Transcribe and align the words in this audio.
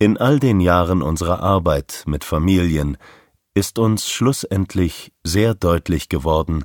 In 0.00 0.16
all 0.16 0.38
den 0.38 0.60
Jahren 0.60 1.02
unserer 1.02 1.40
Arbeit 1.42 2.04
mit 2.06 2.22
Familien 2.22 2.98
ist 3.54 3.80
uns 3.80 4.08
schlussendlich 4.08 5.12
sehr 5.24 5.54
deutlich 5.54 6.08
geworden, 6.08 6.64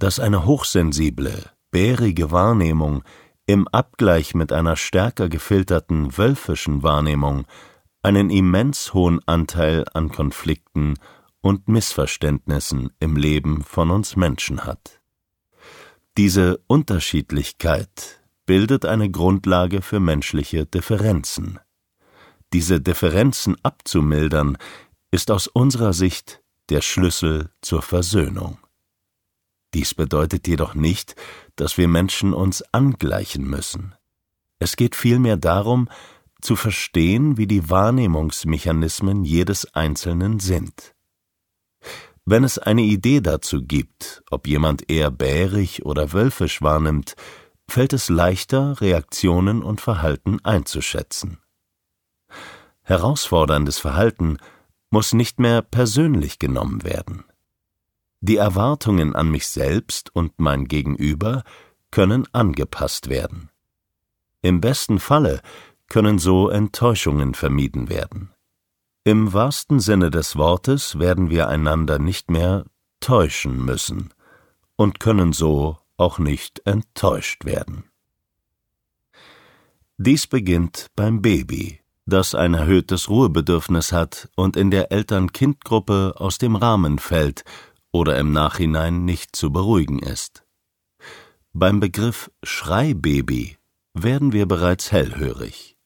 dass 0.00 0.18
eine 0.18 0.46
hochsensible, 0.46 1.48
bärige 1.70 2.32
Wahrnehmung 2.32 3.04
im 3.46 3.68
Abgleich 3.68 4.34
mit 4.34 4.52
einer 4.52 4.74
stärker 4.74 5.28
gefilterten 5.28 6.18
wölfischen 6.18 6.82
Wahrnehmung 6.82 7.46
einen 8.02 8.30
immens 8.30 8.92
hohen 8.94 9.20
Anteil 9.26 9.84
an 9.94 10.10
Konflikten 10.10 10.94
und 11.40 11.68
Missverständnissen 11.68 12.90
im 12.98 13.14
Leben 13.16 13.62
von 13.62 13.92
uns 13.92 14.16
Menschen 14.16 14.64
hat. 14.64 15.00
Diese 16.16 16.58
Unterschiedlichkeit 16.66 18.20
bildet 18.44 18.86
eine 18.86 19.08
Grundlage 19.08 19.82
für 19.82 20.00
menschliche 20.00 20.66
Differenzen. 20.66 21.60
Diese 22.52 22.80
Differenzen 22.80 23.56
abzumildern, 23.62 24.58
ist 25.10 25.30
aus 25.30 25.46
unserer 25.46 25.92
Sicht 25.92 26.42
der 26.68 26.80
Schlüssel 26.80 27.50
zur 27.60 27.82
Versöhnung. 27.82 28.58
Dies 29.74 29.94
bedeutet 29.94 30.46
jedoch 30.48 30.74
nicht, 30.74 31.16
dass 31.56 31.78
wir 31.78 31.88
Menschen 31.88 32.34
uns 32.34 32.62
angleichen 32.72 33.44
müssen. 33.44 33.94
Es 34.58 34.76
geht 34.76 34.94
vielmehr 34.96 35.36
darum, 35.36 35.88
zu 36.40 36.56
verstehen, 36.56 37.36
wie 37.36 37.46
die 37.46 37.70
Wahrnehmungsmechanismen 37.70 39.24
jedes 39.24 39.72
Einzelnen 39.74 40.40
sind. 40.40 40.94
Wenn 42.24 42.44
es 42.44 42.58
eine 42.58 42.82
Idee 42.82 43.20
dazu 43.20 43.62
gibt, 43.62 44.22
ob 44.30 44.46
jemand 44.46 44.90
eher 44.90 45.10
bärig 45.10 45.84
oder 45.84 46.12
wölfisch 46.12 46.62
wahrnimmt, 46.62 47.16
fällt 47.68 47.92
es 47.92 48.08
leichter, 48.08 48.80
Reaktionen 48.80 49.62
und 49.62 49.80
Verhalten 49.80 50.38
einzuschätzen. 50.44 51.41
Herausforderndes 52.82 53.78
Verhalten 53.78 54.38
muss 54.90 55.12
nicht 55.12 55.38
mehr 55.38 55.62
persönlich 55.62 56.38
genommen 56.38 56.84
werden. 56.84 57.24
Die 58.20 58.36
Erwartungen 58.36 59.16
an 59.16 59.30
mich 59.30 59.48
selbst 59.48 60.14
und 60.14 60.38
mein 60.38 60.66
Gegenüber 60.66 61.42
können 61.90 62.26
angepasst 62.32 63.08
werden. 63.08 63.50
Im 64.42 64.60
besten 64.60 64.98
Falle 64.98 65.40
können 65.88 66.18
so 66.18 66.48
Enttäuschungen 66.48 67.34
vermieden 67.34 67.88
werden. 67.88 68.30
Im 69.04 69.32
wahrsten 69.32 69.80
Sinne 69.80 70.10
des 70.10 70.36
Wortes 70.36 70.98
werden 70.98 71.30
wir 71.30 71.48
einander 71.48 71.98
nicht 71.98 72.30
mehr 72.30 72.64
täuschen 73.00 73.64
müssen 73.64 74.14
und 74.76 75.00
können 75.00 75.32
so 75.32 75.78
auch 75.96 76.18
nicht 76.18 76.62
enttäuscht 76.64 77.44
werden. 77.44 77.84
Dies 79.98 80.26
beginnt 80.26 80.90
beim 80.96 81.20
Baby, 81.22 81.81
das 82.06 82.34
ein 82.34 82.54
erhöhtes 82.54 83.08
Ruhebedürfnis 83.08 83.92
hat 83.92 84.28
und 84.36 84.56
in 84.56 84.70
der 84.70 84.92
Eltern-Kind-Gruppe 84.92 86.14
aus 86.16 86.38
dem 86.38 86.56
Rahmen 86.56 86.98
fällt 86.98 87.44
oder 87.92 88.18
im 88.18 88.32
Nachhinein 88.32 89.04
nicht 89.04 89.36
zu 89.36 89.52
beruhigen 89.52 89.98
ist. 90.00 90.44
Beim 91.52 91.80
Begriff 91.80 92.30
Schreibaby 92.42 93.58
werden 93.94 94.32
wir 94.32 94.46
bereits 94.46 94.90
hellhörig. 94.90 95.76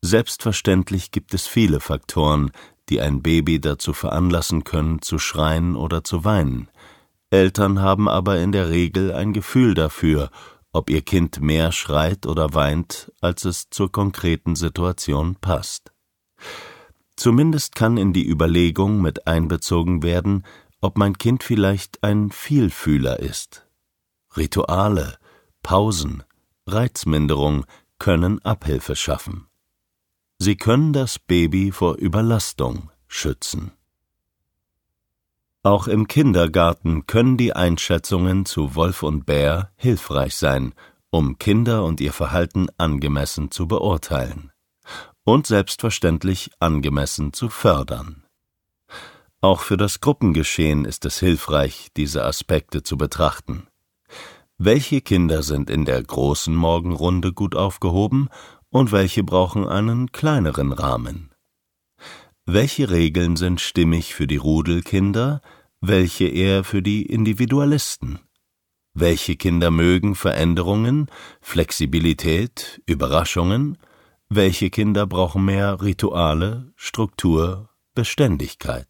Selbstverständlich 0.00 1.10
gibt 1.10 1.34
es 1.34 1.46
viele 1.46 1.80
Faktoren, 1.80 2.50
die 2.88 3.00
ein 3.00 3.22
Baby 3.22 3.60
dazu 3.60 3.92
veranlassen 3.92 4.64
können, 4.64 5.00
zu 5.00 5.18
schreien 5.18 5.76
oder 5.76 6.04
zu 6.04 6.24
weinen. 6.24 6.68
Eltern 7.30 7.80
haben 7.80 8.08
aber 8.08 8.38
in 8.38 8.52
der 8.52 8.68
Regel 8.68 9.12
ein 9.12 9.32
Gefühl 9.32 9.74
dafür, 9.74 10.30
ob 10.74 10.90
ihr 10.90 11.02
Kind 11.02 11.40
mehr 11.40 11.70
schreit 11.72 12.26
oder 12.26 12.52
weint, 12.52 13.12
als 13.20 13.44
es 13.44 13.70
zur 13.70 13.90
konkreten 13.92 14.56
Situation 14.56 15.36
passt. 15.36 15.92
Zumindest 17.16 17.76
kann 17.76 17.96
in 17.96 18.12
die 18.12 18.28
Überlegung 18.28 19.00
mit 19.00 19.28
einbezogen 19.28 20.02
werden, 20.02 20.44
ob 20.80 20.98
mein 20.98 21.16
Kind 21.16 21.44
vielleicht 21.44 22.02
ein 22.02 22.32
Vielfühler 22.32 23.20
ist. 23.20 23.66
Rituale, 24.36 25.16
Pausen, 25.62 26.24
Reizminderung 26.66 27.64
können 28.00 28.42
Abhilfe 28.42 28.96
schaffen. 28.96 29.46
Sie 30.38 30.56
können 30.56 30.92
das 30.92 31.20
Baby 31.20 31.70
vor 31.70 31.96
Überlastung 31.96 32.90
schützen. 33.06 33.70
Auch 35.64 35.88
im 35.88 36.08
Kindergarten 36.08 37.06
können 37.06 37.38
die 37.38 37.54
Einschätzungen 37.54 38.44
zu 38.44 38.74
Wolf 38.74 39.02
und 39.02 39.24
Bär 39.24 39.70
hilfreich 39.76 40.36
sein, 40.36 40.74
um 41.08 41.38
Kinder 41.38 41.84
und 41.84 42.02
ihr 42.02 42.12
Verhalten 42.12 42.66
angemessen 42.76 43.50
zu 43.50 43.66
beurteilen 43.66 44.52
und 45.24 45.46
selbstverständlich 45.46 46.50
angemessen 46.60 47.32
zu 47.32 47.48
fördern. 47.48 48.24
Auch 49.40 49.62
für 49.62 49.78
das 49.78 50.00
Gruppengeschehen 50.00 50.84
ist 50.84 51.06
es 51.06 51.18
hilfreich, 51.18 51.88
diese 51.96 52.24
Aspekte 52.24 52.82
zu 52.82 52.98
betrachten. 52.98 53.66
Welche 54.58 55.00
Kinder 55.00 55.42
sind 55.42 55.70
in 55.70 55.86
der 55.86 56.02
großen 56.02 56.54
Morgenrunde 56.54 57.32
gut 57.32 57.56
aufgehoben 57.56 58.28
und 58.68 58.92
welche 58.92 59.24
brauchen 59.24 59.66
einen 59.66 60.12
kleineren 60.12 60.72
Rahmen? 60.72 61.33
Welche 62.46 62.90
Regeln 62.90 63.36
sind 63.36 63.62
stimmig 63.62 64.14
für 64.14 64.26
die 64.26 64.36
Rudelkinder, 64.36 65.40
welche 65.80 66.26
eher 66.26 66.62
für 66.62 66.82
die 66.82 67.06
Individualisten? 67.06 68.18
Welche 68.92 69.36
Kinder 69.36 69.70
mögen 69.70 70.14
Veränderungen, 70.14 71.06
Flexibilität, 71.40 72.82
Überraschungen? 72.84 73.78
Welche 74.28 74.68
Kinder 74.68 75.06
brauchen 75.06 75.46
mehr 75.46 75.80
Rituale, 75.80 76.70
Struktur, 76.76 77.70
Beständigkeit? 77.94 78.88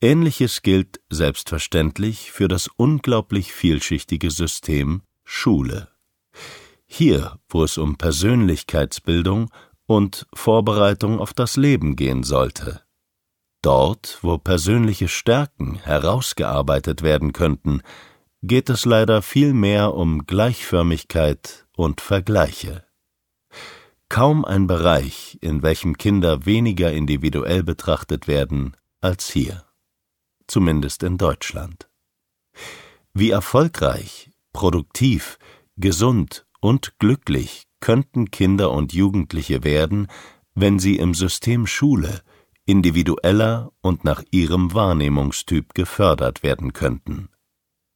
Ähnliches 0.00 0.62
gilt 0.62 1.00
selbstverständlich 1.10 2.32
für 2.32 2.48
das 2.48 2.68
unglaublich 2.76 3.52
vielschichtige 3.52 4.30
System 4.30 5.02
Schule. 5.24 5.88
Hier, 6.86 7.38
wo 7.50 7.64
es 7.64 7.76
um 7.76 7.96
Persönlichkeitsbildung 7.96 9.50
und 9.86 10.26
Vorbereitung 10.34 11.20
auf 11.20 11.32
das 11.32 11.56
Leben 11.56 11.96
gehen 11.96 12.22
sollte. 12.22 12.82
Dort, 13.62 14.18
wo 14.22 14.38
persönliche 14.38 15.08
Stärken 15.08 15.76
herausgearbeitet 15.76 17.02
werden 17.02 17.32
könnten, 17.32 17.82
geht 18.42 18.70
es 18.70 18.84
leider 18.84 19.22
viel 19.22 19.52
mehr 19.52 19.94
um 19.94 20.26
Gleichförmigkeit 20.26 21.66
und 21.76 22.00
Vergleiche. 22.00 22.84
Kaum 24.08 24.44
ein 24.44 24.66
Bereich, 24.66 25.38
in 25.40 25.62
welchem 25.62 25.98
Kinder 25.98 26.46
weniger 26.46 26.92
individuell 26.92 27.64
betrachtet 27.64 28.28
werden 28.28 28.76
als 29.00 29.28
hier, 29.30 29.64
zumindest 30.46 31.02
in 31.02 31.18
Deutschland. 31.18 31.88
Wie 33.12 33.30
erfolgreich, 33.30 34.30
produktiv, 34.52 35.38
gesund 35.76 36.46
und 36.60 36.98
glücklich 36.98 37.65
könnten 37.80 38.30
Kinder 38.30 38.70
und 38.70 38.92
Jugendliche 38.92 39.64
werden, 39.64 40.08
wenn 40.54 40.78
sie 40.78 40.96
im 40.96 41.14
System 41.14 41.66
Schule 41.66 42.22
individueller 42.66 43.70
und 43.80 44.04
nach 44.04 44.22
ihrem 44.30 44.74
Wahrnehmungstyp 44.74 45.72
gefördert 45.74 46.42
werden 46.42 46.72
könnten. 46.72 47.28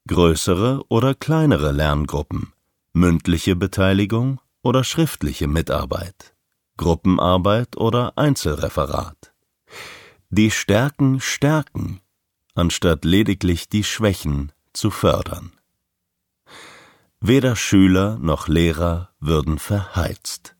Größere 0.08 0.84
oder 0.88 1.14
kleinere 1.14 1.72
Lerngruppen, 1.72 2.52
mündliche 2.92 3.56
Beteiligung 3.56 4.40
oder 4.62 4.84
schriftliche 4.84 5.48
Mitarbeit, 5.48 6.34
Gruppenarbeit 6.76 7.76
oder 7.76 8.16
Einzelreferat. 8.16 9.32
Die 10.30 10.50
Stärken 10.50 11.20
stärken, 11.20 12.00
anstatt 12.54 13.04
lediglich 13.04 13.68
die 13.68 13.84
Schwächen 13.84 14.52
zu 14.72 14.90
fördern. 14.90 15.52
Weder 17.22 17.54
Schüler 17.54 18.18
noch 18.18 18.48
Lehrer 18.48 19.10
würden 19.20 19.58
verheizt. 19.58 20.56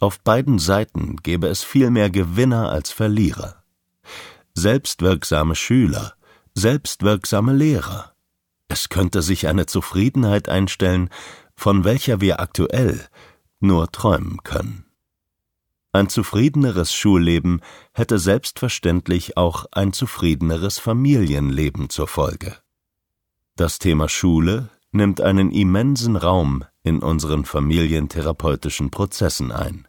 Auf 0.00 0.18
beiden 0.18 0.58
Seiten 0.58 1.16
gäbe 1.18 1.46
es 1.46 1.62
viel 1.62 1.90
mehr 1.90 2.10
Gewinner 2.10 2.70
als 2.70 2.90
Verlierer. 2.90 3.62
Selbstwirksame 4.54 5.54
Schüler, 5.54 6.14
selbstwirksame 6.54 7.52
Lehrer. 7.52 8.14
Es 8.66 8.88
könnte 8.88 9.22
sich 9.22 9.46
eine 9.46 9.66
Zufriedenheit 9.66 10.48
einstellen, 10.48 11.08
von 11.54 11.84
welcher 11.84 12.20
wir 12.20 12.40
aktuell 12.40 13.06
nur 13.60 13.90
träumen 13.92 14.42
können. 14.42 14.86
Ein 15.92 16.08
zufriedeneres 16.08 16.92
Schulleben 16.92 17.60
hätte 17.92 18.18
selbstverständlich 18.18 19.36
auch 19.36 19.66
ein 19.70 19.92
zufriedeneres 19.92 20.80
Familienleben 20.80 21.90
zur 21.90 22.08
Folge. 22.08 22.56
Das 23.54 23.78
Thema 23.78 24.08
Schule 24.08 24.68
nimmt 24.96 25.20
einen 25.20 25.50
immensen 25.50 26.16
Raum 26.16 26.64
in 26.82 27.00
unseren 27.00 27.44
familientherapeutischen 27.44 28.90
Prozessen 28.90 29.52
ein. 29.52 29.86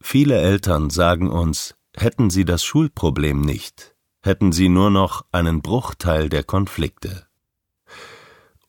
Viele 0.00 0.38
Eltern 0.38 0.90
sagen 0.90 1.30
uns, 1.30 1.74
hätten 1.96 2.30
sie 2.30 2.44
das 2.44 2.62
Schulproblem 2.64 3.40
nicht, 3.40 3.96
hätten 4.22 4.52
sie 4.52 4.68
nur 4.68 4.90
noch 4.90 5.24
einen 5.32 5.62
Bruchteil 5.62 6.28
der 6.28 6.44
Konflikte. 6.44 7.26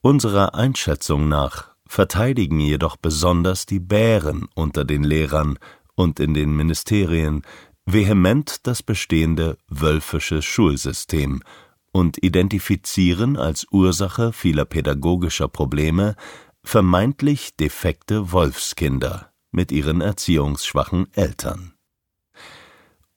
Unserer 0.01 0.55
Einschätzung 0.55 1.27
nach 1.27 1.75
verteidigen 1.85 2.59
jedoch 2.59 2.97
besonders 2.97 3.65
die 3.65 3.79
Bären 3.79 4.47
unter 4.55 4.85
den 4.85 5.03
Lehrern 5.03 5.59
und 5.95 6.19
in 6.19 6.33
den 6.33 6.55
Ministerien 6.55 7.43
vehement 7.85 8.67
das 8.67 8.83
bestehende 8.83 9.57
wölfische 9.67 10.41
Schulsystem 10.41 11.41
und 11.91 12.23
identifizieren 12.23 13.37
als 13.37 13.67
Ursache 13.71 14.33
vieler 14.33 14.65
pädagogischer 14.65 15.47
Probleme 15.47 16.15
vermeintlich 16.63 17.55
defekte 17.55 18.31
Wolfskinder 18.31 19.31
mit 19.51 19.71
ihren 19.71 20.01
erziehungsschwachen 20.01 21.07
Eltern. 21.13 21.73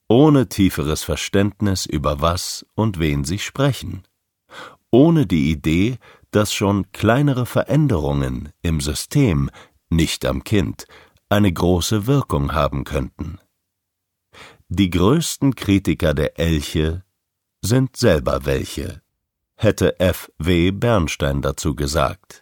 Ohne 0.09 0.49
tieferes 0.49 1.03
Verständnis 1.05 1.87
über 1.87 2.21
was 2.21 2.67
und 2.75 2.99
wen 2.99 3.25
sie 3.25 3.39
sprechen, 3.39 4.03
ohne 4.91 5.27
die 5.27 5.51
Idee, 5.51 5.99
dass 6.31 6.53
schon 6.53 6.91
kleinere 6.93 7.47
Veränderungen 7.47 8.51
im 8.63 8.81
System, 8.81 9.51
nicht 9.91 10.25
am 10.25 10.45
Kind, 10.45 10.87
eine 11.29 11.53
große 11.53 12.07
Wirkung 12.07 12.53
haben 12.53 12.85
könnten. 12.85 13.39
Die 14.69 14.91
größten 14.91 15.55
Kritiker 15.55 16.15
der 16.15 16.39
Elche 16.39 17.05
sind 17.63 17.97
selber 17.97 18.45
welche, 18.45 19.03
hätte 19.55 20.01
F. 20.01 20.31
W. 20.39 20.73
Bernstein 20.73 21.43
dazu 21.43 21.75
gesagt 21.75 22.42